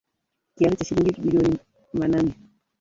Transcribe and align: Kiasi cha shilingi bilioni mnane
Kiasi 0.55 0.77
cha 0.77 0.85
shilingi 0.85 1.21
bilioni 1.21 1.57
mnane 1.93 2.33